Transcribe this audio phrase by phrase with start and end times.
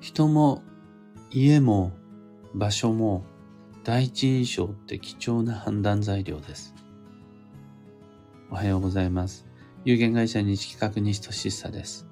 [0.00, 0.62] 人も
[1.30, 1.92] 家も
[2.54, 3.22] 場所も
[3.84, 6.74] 第一印象って貴重な判断材料です。
[8.50, 9.46] おはようございます。
[9.84, 12.06] 有限会社西企画西俊久です。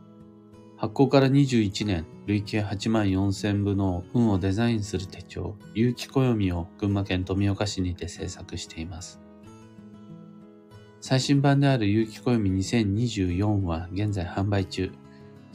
[0.76, 9.18] 発行から21年、累計8万4千部の運をデザインする手帳、有機暦を群馬県富岡市にて制作しています。
[11.00, 14.92] 最新版である有機暦2024は現在販売中。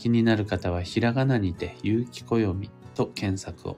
[0.04, 3.78] 気になる方はひらがなにて有機暦と検索を。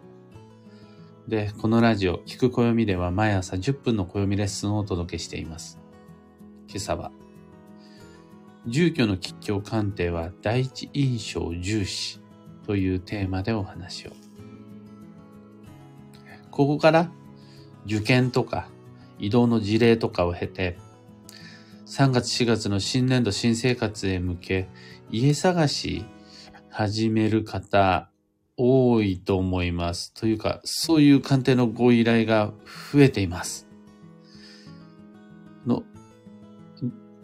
[1.28, 5.80] で、このラジオ、聞く暦では毎朝10分の暦レッスンをお届けしています。
[6.68, 7.12] 今朝は、
[8.66, 12.20] 住居の吉祥鑑定は第一印象重視
[12.66, 14.12] というテーマでお話を。
[16.50, 17.12] ここから
[17.86, 18.68] 受験とか
[19.20, 20.80] 移動の事例とかを経て、
[21.86, 24.68] 3月4月の新年度新生活へ向け、
[25.12, 26.04] 家探し
[26.78, 28.10] 始める方
[28.58, 30.14] 多いと思います。
[30.14, 32.52] というか、そういう鑑定のご依頼が
[32.92, 33.66] 増えています。
[35.66, 35.84] の、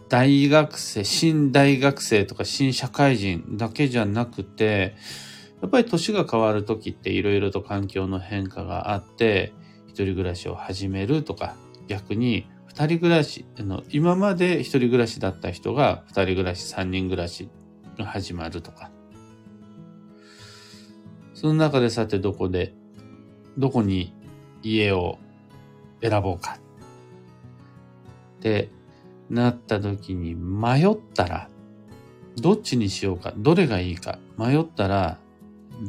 [0.08, 4.96] 大学生、新大学生とか新社会人だけじゃなくて、
[5.60, 9.52] やっぱり年が変わる時っていろいろと環境の変化があって、
[9.86, 11.56] 一人暮らしを始めるとか、
[11.88, 17.50] 逆に二人暮らし、あの、今まで一人暮らしだった人が二人暮らし、三人暮らし
[17.98, 18.90] が始まるとか。
[21.42, 22.72] その中でさてどこで、
[23.58, 24.14] どこに
[24.62, 25.18] 家を
[26.00, 26.60] 選ぼうか
[28.38, 28.70] って
[29.28, 31.48] なった時に迷ったら、
[32.36, 35.18] どっちにしようか、どれがいいか迷ったら、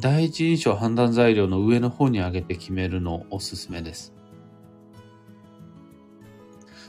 [0.00, 4.12] 第一印象判断材料の上の方に上げて決めるのをおすすめです。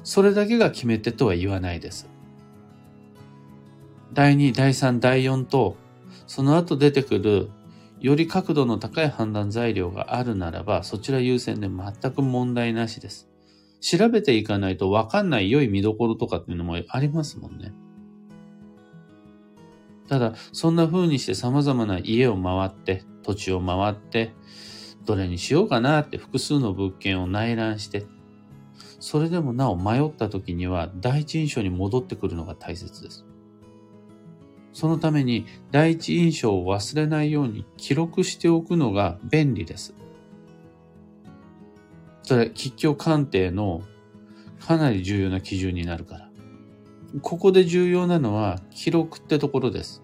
[0.04, 2.10] それだけが決め手とは言わないです。
[4.12, 5.78] 第2、第3、第4と、
[6.26, 7.52] その後出てくる、
[8.06, 13.28] より角度の高い判断材料があるならば、そちら優先で全く問題なしです。
[13.82, 17.74] 調べていかないと分かんない良い見どころとかっていうのもありますもんね。
[20.08, 24.36] ただ、そんな風にして様々な家を回って、土地を回って、
[25.06, 28.06] どれにしようかなって複数の物件を内覧して、
[29.00, 33.26] それでもなお迷った時には第一印象に戻ってくるのが大切です。
[34.76, 39.96] そのために第一印象を忘れないように記録しておくのが便利です。
[42.24, 43.84] それ、吉祥鑑定の
[44.60, 46.30] かなり重要な基準になるから。
[47.22, 50.04] ここで重要なのは記録ってところです。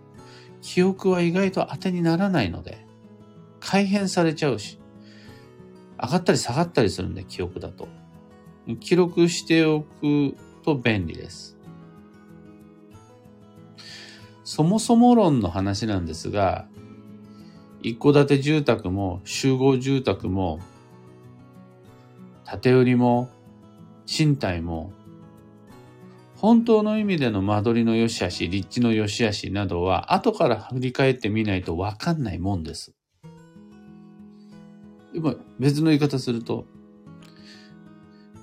[0.61, 2.87] 記憶は意外と当てにならないので、
[3.59, 4.79] 改変されちゃうし、
[6.01, 7.89] 上がったり下がったりするんで、記憶だと。
[8.79, 11.57] 記録しておくと便利です。
[14.53, 16.67] そもそも論の話なんですが、
[17.81, 20.59] 一戸建て住宅も集合住宅も、
[22.45, 23.29] 建て売りも
[24.05, 24.91] 賃貸も、
[26.35, 32.93] 本当の意味での間取りの良し悪し、立地の良し悪しなどは後から振り返ってみないとわかんないもんです。
[35.13, 36.65] 今別の言い方すると、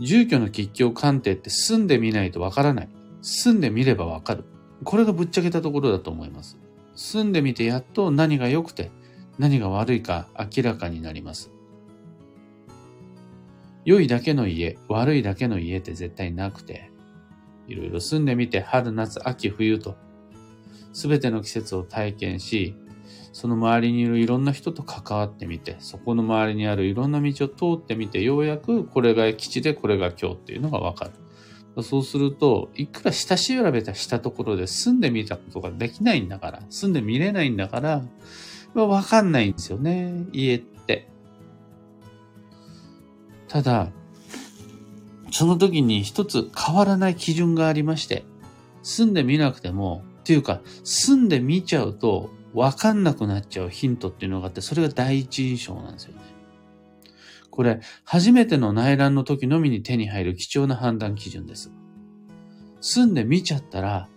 [0.00, 2.88] 住居の吉祥鑑定って住んでみないとわからない。
[3.20, 4.46] 住んでみればわかる。
[4.84, 6.56] これがぶっちゃけたところだと思います。
[6.94, 8.90] 住んでみてやっと何が良くて
[9.38, 11.50] 何が悪いか明らかになります。
[13.84, 16.90] 良いだけの家、悪いだけの家って絶対なくて、
[17.68, 19.96] いろいろ住んでみて春、夏、秋、冬と、
[20.92, 22.74] すべての季節を体験し、
[23.32, 31.12] その周りにいるいろんな人と関わってみて、そこの周りにあるいろんな道を通ってみて、ようやくこれが基地でこれが今日っていうのがわかる。
[31.82, 38.02] そうすると、いくら下調べたしたところで住んでみたことができないんだから、住んでみれないんだから、
[38.74, 41.08] わかんないんですよね、家って。
[43.48, 43.90] ただ、
[45.30, 48.24] その時に一つ変わらない基準がありまして、
[48.82, 56.20] 住んでみなくても、っていうか、住んでみちゃうと、わかんなくなっちゃうヒントっていうのがあって、それが第一印象なんですよね。
[57.58, 61.72] これ、初めての内覧の時のみに手に入る貴重な判断基準です。
[62.80, 64.08] 住んでみちゃったら、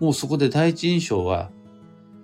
[0.00, 1.50] もうそこで第一印象は、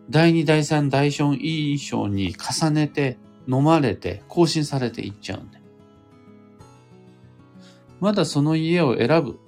[0.09, 5.61] 第二、第三、第四印象に重ねて、飲まれて、更新されていっちゃうんで。
[8.01, 9.39] まだその家を選ぶ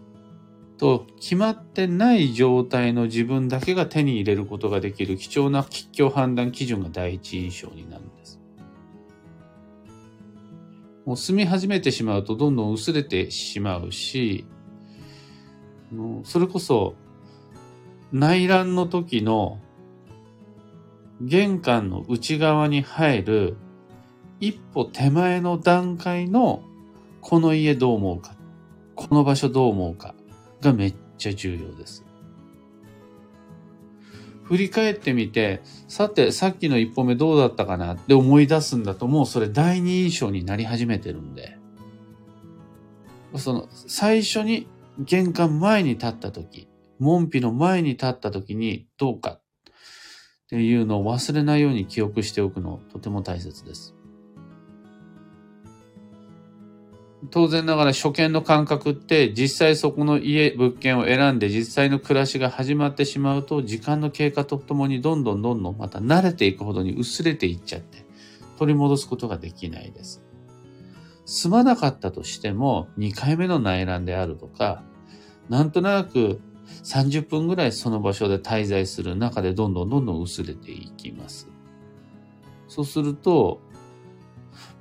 [0.76, 8.41] と決まってない状態の自分だけが手に入れることができる貴重な吉祥判断基準が第一印象になるんです。
[11.04, 14.46] もう住み始めてしまうとどんどん薄れてしまうし、
[15.92, 16.94] もうそれこそ
[18.12, 19.58] 内覧の時の
[21.20, 23.56] 玄関の内側に入る
[24.40, 26.62] 一歩手前の段階の
[27.20, 28.34] この家どう思うか、
[28.94, 30.14] この場所どう思うか
[30.60, 32.04] がめっちゃ重要です。
[34.44, 37.94] 振り返ってみて、さて、さっきの一歩目どうだったかな？
[37.94, 41.56] って思い出すんだと、もうそれ第二印象になり始めてるんで、
[43.36, 44.66] その、最初に
[44.98, 46.68] 玄関前に立った時、
[46.98, 49.40] 門扉の前に立った時にどうかっ
[50.50, 53.94] ていうのを忘れないように記憶しておくのとても大切です。
[57.30, 68.04] 当然ながら初見の感覚って実際そこの家、物件を選んで実際の暮らしが始まってしまうと時間の経過とともにどんどんどんどんまた慣れていくほどに薄れていっちゃって
[68.58, 70.22] 取り戻すことができないです。
[71.24, 74.82] 住まなかったとしても2回目の内覧であるとか
[75.48, 76.40] なんとなく
[76.82, 81.48] 30分ぐらいその場所で滞在する中でどんどんどんどん薄れていきます。
[82.66, 83.60] そうすると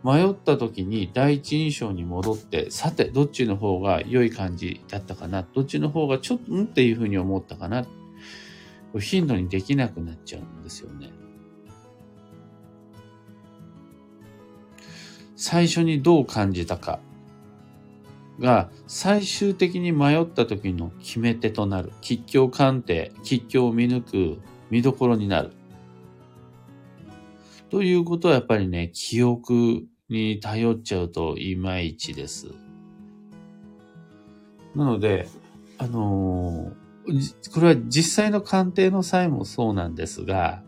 [0.04, 6.64] 迷った時に第一印象に戻って、さて、どっちの方が良い感じだったかな、どっちの方がちょっと、ん？
[6.64, 7.86] っていうふうに思ったかな、
[9.00, 11.12] 頻度にできなくなっちゃうんですよね。
[15.36, 17.00] 最初にどう感じたか
[18.40, 25.52] が最終的に迷った時の決め手となる吉祥鑑定、吉祥を見抜く見どころになる。
[27.72, 32.48] ということはやっぱりね、記憶に頼っちゃうといまいちです。
[34.76, 35.30] なので、
[35.78, 40.62] あのー、これは実際の鑑定の際もそうなんですが、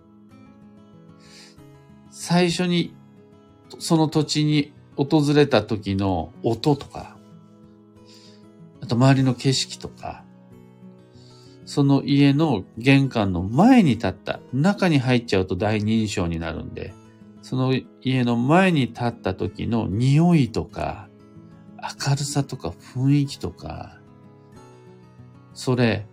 [2.09, 2.95] 最初に
[3.79, 7.17] その土地に訪れた時の音とか、
[8.81, 10.23] あと周りの景色とか、
[11.73, 16.93] その家の玄関の前に立った、中に入っちゃうと第二印象になるんで、
[17.41, 21.09] その家の前に立った時の匂いとか、
[21.81, 23.97] 明るさとか雰囲気とか、
[25.55, 26.05] それ、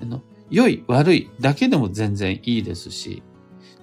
[0.00, 3.24] あの、良い悪いだけでも全然いいですし、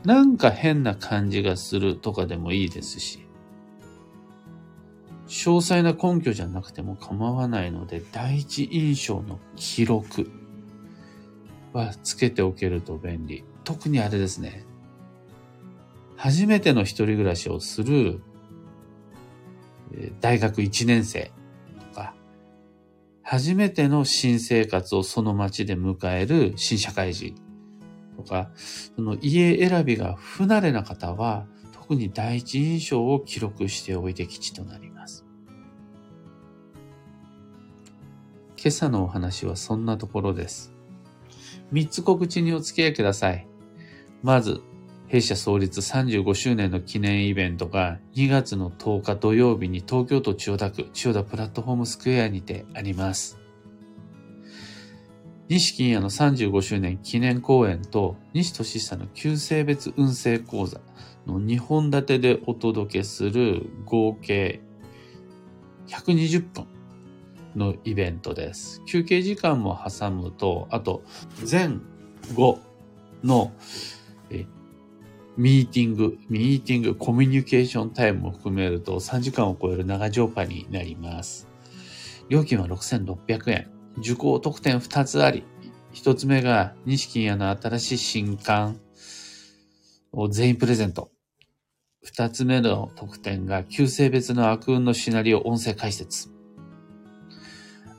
[0.05, 3.27] なんか変な感じがするとかでもいいですし、
[5.27, 10.38] 詳細な根拠じゃなくても構わないので、第一印象の記録。
[11.73, 13.43] はつけておけると便利。
[13.63, 14.65] 特にあれですね。
[16.15, 18.21] 初めての一人暮らしをする
[20.19, 21.31] 大学1年生
[21.79, 22.13] とか、
[23.23, 27.35] 初めての新生活をその街で迎える新社会人
[28.17, 35.25] とか、その家選びが不慣れな方は、特に第一印象を記録しておいて吉となります。
[38.57, 40.73] 今朝のお話はそんなところです。
[41.71, 43.47] 三つ告知にお付き合いください。
[44.23, 44.61] まず、
[45.07, 53.39] 弊社創立35周年の記念イベントが2月の10日土曜日に東京都千代田区千代田プラットフォームスクエアにてあります。
[55.47, 60.79] 西金谷の35周年記念公演と西俊久の旧性別運勢講座
[61.25, 64.61] の2本立てでお届けする合計
[65.87, 66.67] 120分
[67.59, 68.81] のイベントです。
[68.87, 71.03] 休憩時間も挟むと、あと
[71.49, 71.73] 前
[72.33, 72.59] 後
[73.23, 73.51] の
[74.31, 74.47] え
[75.37, 81.47] ミーティング、ミーティング、コミュニケーションタイムも含めると3時間を超える長丁場になります。
[82.29, 83.71] 料金は6600円。
[83.97, 85.43] 受講特典2つあり、
[85.93, 88.79] 1つ目が西金屋の新しい新刊
[90.11, 91.11] を全員プレゼント。
[92.05, 96.38] 2つ目の特典が旧性別の悪運のシナリオ音声解説。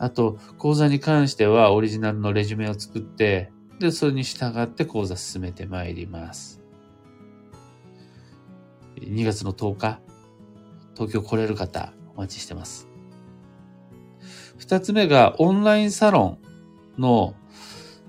[0.01, 6.63] あと、講座に関してはオリジナルのレジュメを作って、で、それに従って講座進めてまいります。
[8.99, 10.01] 2月の10日、
[10.95, 12.89] 東京来れる方、お待ちしてます。
[14.57, 16.39] 二つ目が、オンラインサロ
[16.97, 17.35] ンの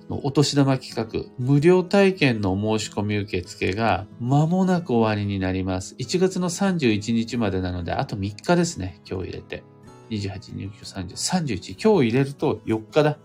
[0.09, 5.95] お年玉企画、無料体験の申し込み受付が間もなく終わりになります。
[5.95, 9.63] 1月の31日までなので、あと3日ですね、今日入れて。
[10.11, 11.81] 28、29、30、31。
[11.81, 13.17] 今日入れると4日だ。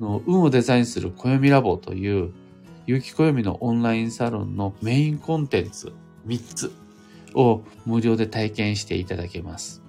[0.00, 2.32] の運をデザインする暦ラボという
[2.86, 5.92] 有機暦のオンラインサロンのメインコンテンツ
[6.26, 6.72] 3つ
[7.34, 9.82] を無料で体験していただけます。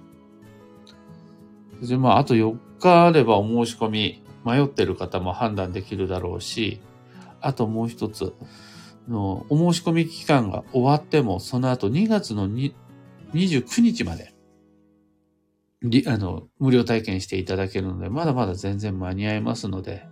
[1.82, 6.80] でまあ、あと4日あればお申し込み迷ってる方も判断できるだろうし、
[7.40, 8.32] あともう一つ
[9.06, 14.34] の、お申し込み期間が終わっても、その後2月の29日まで、
[16.06, 20.08] あの、無料体験していただけるので、まだまだ全然間に合いますので、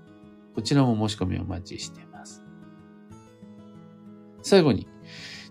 [0.55, 2.43] こちらも申し込みお待ちしています。
[4.43, 4.87] 最後に、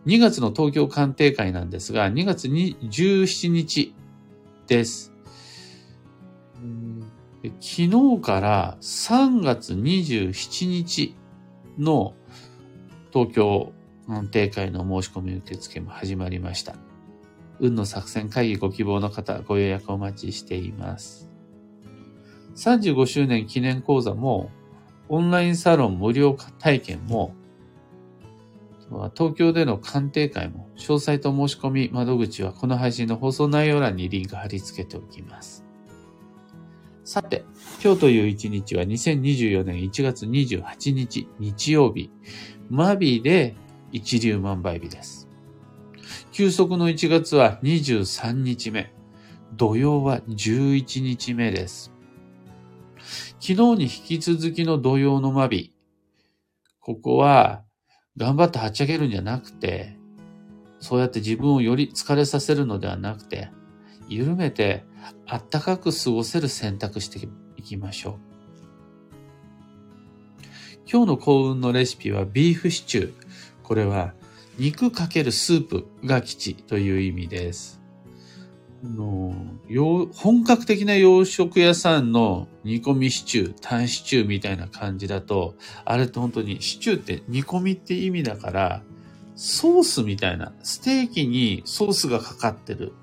[0.05, 3.93] 2月の東京鑑定会なんですが、2月に17日
[4.67, 5.11] です。
[7.59, 11.15] 昨日から3月27日
[11.77, 12.13] の
[13.11, 13.73] 東京
[14.07, 16.75] 鑑定会の申し込み受付も始まりました。
[17.59, 21.29] 運の作戦会議ご希望の方、ご予約お待ちしています。
[22.55, 24.49] 35周年記念講座も、
[25.09, 27.35] オンラインサロン無料体験も、
[29.15, 35.65] 東京での鑑定会も、詳細と申し込み窓口はこの配信の放送内容欄にリンク貼り付けておきます。
[37.03, 37.45] さて、
[37.83, 42.09] 今日という一日は2024年1月28日日曜日、
[42.69, 43.55] マビで
[43.91, 45.24] 一粒万倍日です。
[46.31, 48.93] 休息の1月は23日目、
[49.53, 51.91] 土曜は11日目です。
[53.39, 55.73] 昨日に引き続きの土曜のマビ。
[56.79, 57.63] ここは
[58.17, 59.97] 頑張ってはっちゃけるんじゃなくて、
[60.79, 63.49] そうやって自分をより疲れさせるのではなくて、
[64.07, 64.85] 緩めて
[65.25, 68.35] あったかく過ごせる選択していきましょう。
[70.91, 73.13] 今日の幸運のレシピはビーフシチュー。
[73.63, 74.13] これは
[74.57, 77.81] 肉かけるスープが吉という意味です。
[78.83, 79.33] の
[80.13, 88.83] 本格的な洋食屋さんの煮込みシチュー、タンシチューみたいな感じだと、あれって本当にシチューって煮込みって意味だから、
[89.35, 92.93] ソースみたいな、ステーキにソースがかかってる、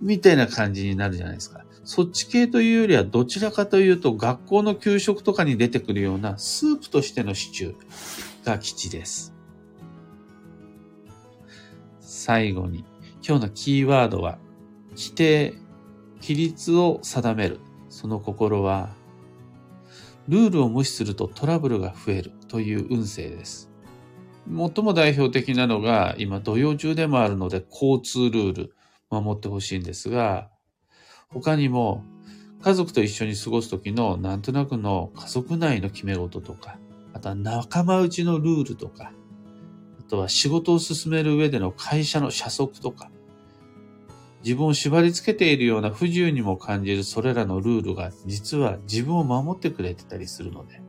[0.00, 1.64] みたいな感じになるじゃないですか。
[1.84, 9.37] そっち系というよりはどちらかというと学校の給食とかに出てくるようなスープとしてのシチューが基地です。
[12.18, 12.84] 最後に、
[13.24, 14.38] 今日のキーワードは
[14.90, 15.54] 規定、
[16.20, 17.60] 規律を定める。
[17.90, 18.90] その心は、
[20.26, 23.70] ルールを無視するとトラブルが増えるという運勢です。
[24.48, 28.74] 最も代表的なのが、今土曜中でもあるので、交通ルール、
[29.10, 30.50] 守ってほしいんですが、
[31.28, 32.02] 他にも、
[32.62, 36.80] 家族と一緒に過ごす時のなんとなくの家族内の決め事とか、
[37.12, 39.12] あとは仲間内のルールとか、
[40.08, 43.10] とは仕事を進める上での会社の社則とか、
[44.44, 50.80] 自分を縛り付けているような不自由にも感じるそれらのルールが実は自分を守ってくれてたりするので。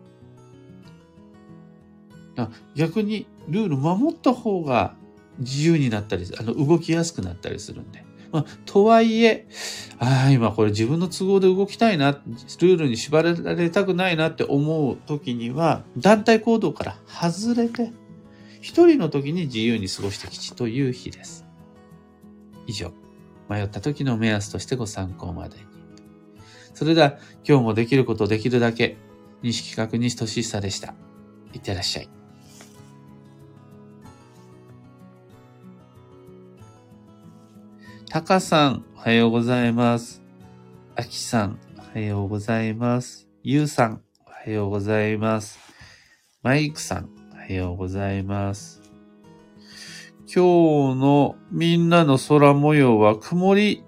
[2.76, 4.96] 逆にルール守った方が
[5.40, 8.06] 自由になったり、あの動きやすくなったりするんで。
[8.32, 9.48] まあ、とはいえ、
[9.98, 17.92] ああ、今これ自分の都合で動きたいな、ルールに縛られたくないなって思う時には、団体行動から外れて、
[18.62, 21.46] 一人の時に自由に過ごしてきちという日です。
[22.68, 22.92] 以上。
[23.50, 25.64] 迷った時の目安としてご参考までに。
[26.76, 28.96] それでは、今日もできることできるだけ、
[29.42, 30.94] 西企画西俊久でした。
[31.54, 32.10] いってらっしゃい。
[38.08, 40.22] タカさん、おはようございます。
[40.96, 43.28] アキさん、おはようございます。
[43.44, 45.60] ユウさん、おはようございます。
[46.44, 47.19] マイクさん、
[47.50, 48.80] おはようございます。
[50.32, 53.84] 今日のみんなの空模様は曇り。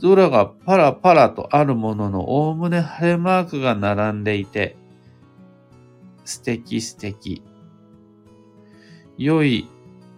[0.00, 4.76] 空がパラパラとあるものの、おおむね晴れマークが並んでいて、
[6.24, 7.42] 素敵素敵。
[9.18, 9.68] 良い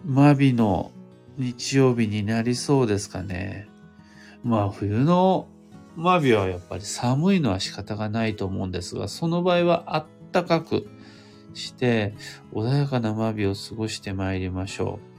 [0.05, 0.91] マビの
[1.39, 3.67] 日曜日になりそうですかね。
[4.43, 5.47] まあ冬の
[5.95, 10.87] マビはやっぱり寒いのは仕方がないと思うんですが、その場合はあったかく、
[11.53, 12.15] して、
[12.53, 15.09] 穏やかな間日を過ごしてまいりましょう。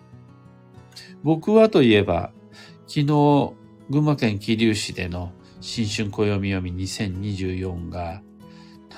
[1.23, 2.33] 僕はといえば、
[2.87, 3.53] 昨日、
[3.91, 8.23] 群馬県桐生市での新春暦読み2024が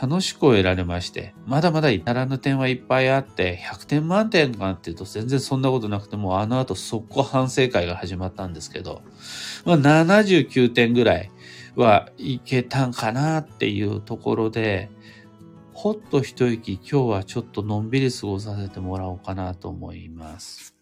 [0.00, 9.02] 楽しく終えられまして、まだまだ至らぬ点はいっぱいあって、100点満点かっていうと全然そんなことなくても、あの後速攻反省会が始まったんですけど、
[9.64, 11.30] まあ79点ぐらい
[11.76, 14.90] はいけたんかなっていうところで、
[15.82, 20.76] ほっと一息、今日はちょっとのんびり過ごさせてもらおうかなと思います。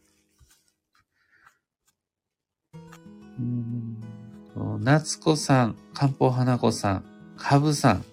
[4.80, 7.04] 夏子さん、漢方花子さん、
[7.38, 8.04] かぶさん、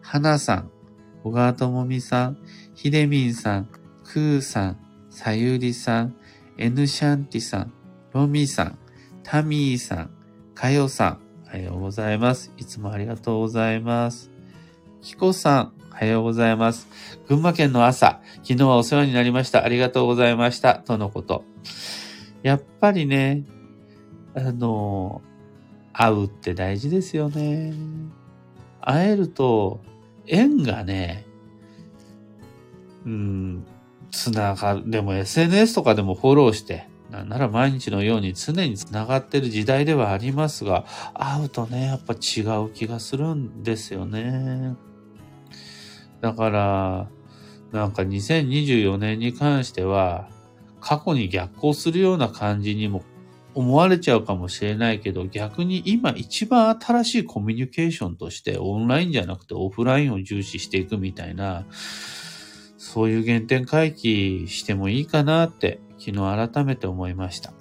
[0.00, 0.70] 花さん、
[1.24, 2.38] 小川智美さん、
[2.76, 3.68] ひでみんさん、
[4.04, 4.76] くーさん、
[5.10, 6.14] さゆりさん、
[6.56, 7.72] エヌシャンティさん、
[8.12, 8.78] ロミさん、
[9.24, 10.10] タミーさん、
[10.54, 12.52] かよさん、おはようございます。
[12.56, 14.30] いつもありがとうございます。
[15.02, 16.86] きこさん、おはようございます。
[17.26, 19.64] 群馬県の朝、昨日はお世話になりました。
[19.64, 20.76] ありがとうございました。
[20.76, 21.42] とのこと。
[22.44, 23.44] やっぱりね、
[24.32, 25.22] あの、
[25.92, 27.74] 会うって大事ですよね。
[28.80, 29.80] 会えると、
[30.28, 31.26] 縁がね、
[33.04, 33.66] うん、
[34.12, 44.76] つながる、でも SNS とかでもフォローして、なんなら毎日のように常につながってる時代ではありますが、会うとね、やっぱ違う気がするんですよね。
[46.20, 47.08] だから、
[47.72, 50.28] なんか2024年に関しては、
[50.80, 53.02] 過去に逆行するような感じにも
[53.54, 61.66] 思われちゃうかもしれないけど、逆に今一番新しいコミュニケーションとしてオンラインじゃなくてオフラインを重視していくみたいな、
[62.76, 67.52] そういう原点回帰してもいいかなって昨日改めて思いました。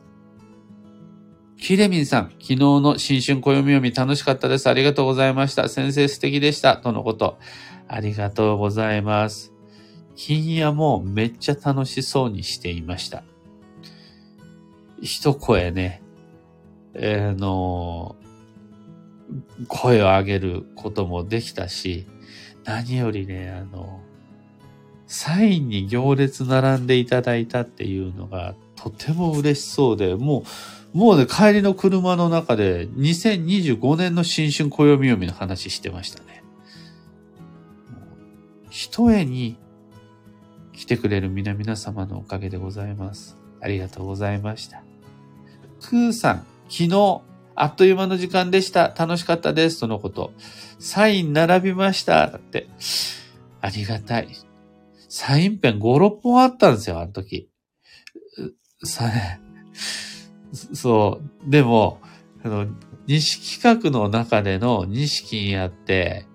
[1.58, 4.70] ひでみんさん、昨日の新春暦読み楽しかったです。
[4.70, 5.68] ありがとうございました。
[5.70, 6.78] 先生素敵でした。
[6.78, 7.40] とのこと。
[7.88, 9.54] ありがとうございます。
[10.16, 13.24] 金夜もめっちゃ楽しそうにしていました。
[15.00, 16.02] 一声ね、
[16.94, 18.16] えー、の、
[19.68, 22.08] 声を上げることもできたし、
[22.64, 24.02] 何よりね、あの、
[25.06, 30.44] サインに行列並んでいただいたっていうのがとても嬉しそうで、も
[30.94, 36.44] う、もうね、帰りの車の中で2025年の新春暦読みの話してましたね。
[38.78, 39.58] 一重に
[40.72, 43.36] 来てくれる皆々様のおかげでございます。
[43.60, 44.84] ありがとうございました。
[45.82, 47.22] クーさん、昨日、
[47.56, 48.94] あっという間の時間でした。
[48.96, 49.80] 楽しかったです。
[49.80, 50.32] とのこと。
[50.78, 52.28] サイン並びました。
[52.28, 52.70] だって。
[53.62, 54.28] ありがたい。
[55.10, 57.50] サインペン5、6本あったんですよ、あの時。
[58.84, 59.12] さ、
[60.76, 61.50] そう。
[61.50, 62.00] でも、
[62.44, 62.68] あの、
[63.08, 66.28] 西企画の中での西金やって、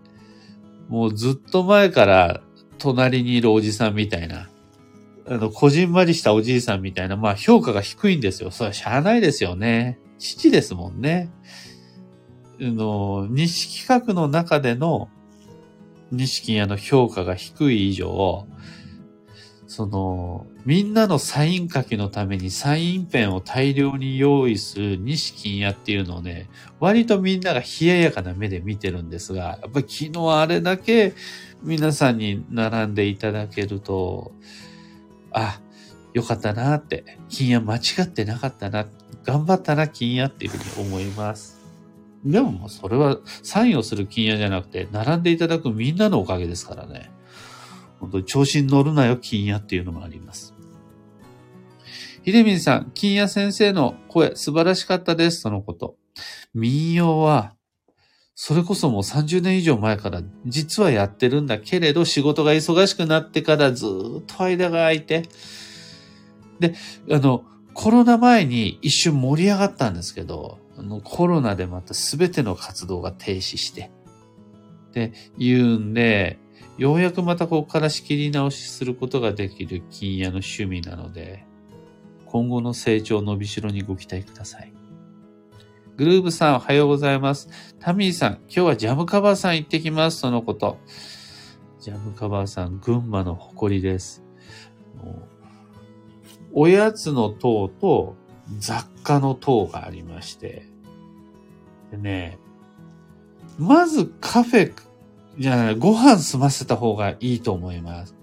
[0.93, 2.43] もうずっと前から
[2.77, 4.51] 隣にいるおじさんみたいな、
[5.27, 8.51] あの、こじんまりしたおじいさんみたいな、まあ評価が低いんですよ。
[8.51, 9.99] それはしゃあないですよね。
[10.19, 11.31] 父ですもんね。
[12.61, 15.09] あの、西企画の中での
[16.11, 18.47] 西金屋の評価が低い以上、
[19.73, 31.15] その、みんなのサイン書きのためにサインペンを大量に用意する西金屋っていうのをね、割とみんなが冷ややかな目で見てるんですが、やっぱり昨日あれだけ
[31.63, 34.33] 皆さんに並んでいただけると、
[35.33, 35.59] あ、
[36.13, 38.87] よかったなって、金屋間違ってなかったな、
[39.25, 41.63] 頑張ったな、金屋っていうふうに思います。
[42.27, 47.11] でももそれはサインをする金屋じゃなくて、並んでいただくみんなのおかげですからね。
[48.03, 50.55] 本当に調子に乗るなよ、金屋っていうのもあります。
[52.25, 55.95] ひでみんさん、金屋先生の声素晴らしかったです、そのこと。
[56.53, 57.55] 民謡は、
[58.35, 65.23] それこそもう30年以上前から実はやってるんだけれど、仕事が忙しくなってからずっと間が空いて、
[66.59, 66.75] で、
[67.09, 73.93] あの、コロナ前に一瞬盛り上がったんですけど、あのコロナでまた全ての活動が停止して、
[74.93, 76.41] で、言うんで、
[76.79, 81.45] ようやくまたここから仕切り直しすることができる金屋の趣味なので、
[82.27, 84.73] 今後の成長伸びしろにご期待ください。
[85.97, 87.51] グルーブさんおはようございます。
[87.79, 90.21] タミーさん、今日はジャムカバーさん行ってきます。
[90.21, 90.79] そのこと。
[91.81, 94.23] ジャムカバーさん、群馬の誇りです。
[96.55, 98.17] おやつの塔と
[98.59, 100.67] 雑貨の塔がありまして。
[101.91, 102.39] でね、
[103.59, 104.73] まずカフェ
[105.39, 108.15] じゃない、ご飯済ませた方がいいと思います。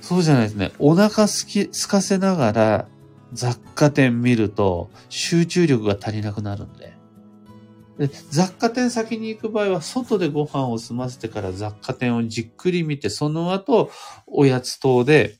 [0.00, 0.72] そうじゃないですね。
[0.78, 2.88] お腹すき、すかせながら
[3.32, 6.92] 雑貨店見ると集中力が足りなくなるんで。
[7.98, 13.90] で雑貨店先に行く場合は外でご飯を済ませてから雑貨店をじっくり見て、その後
[14.26, 15.38] おやつ等で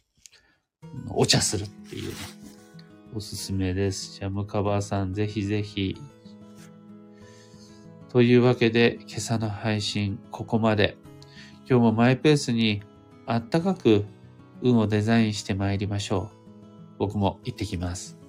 [1.08, 2.12] お茶するっていう
[3.14, 4.14] おすすめです。
[4.14, 5.96] ジャムカバーさんぜひぜひ。
[8.11, 10.96] というわけで今朝の配信ここまで。
[11.68, 12.83] 今日もマイペースに
[13.27, 14.05] あったかく
[14.62, 16.37] 運をデザインして参りましょう。
[16.98, 18.21] 僕も行ってきます。